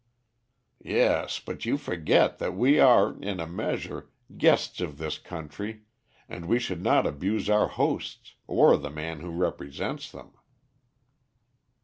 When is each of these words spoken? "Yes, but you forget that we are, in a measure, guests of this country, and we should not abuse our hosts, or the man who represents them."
"Yes, 0.83 1.37
but 1.39 1.63
you 1.63 1.77
forget 1.77 2.39
that 2.39 2.55
we 2.55 2.79
are, 2.79 3.21
in 3.21 3.39
a 3.39 3.45
measure, 3.45 4.09
guests 4.35 4.81
of 4.81 4.97
this 4.97 5.19
country, 5.19 5.81
and 6.27 6.47
we 6.47 6.57
should 6.57 6.81
not 6.81 7.05
abuse 7.05 7.47
our 7.51 7.67
hosts, 7.67 8.33
or 8.47 8.77
the 8.77 8.89
man 8.89 9.19
who 9.19 9.29
represents 9.29 10.11
them." 10.11 10.33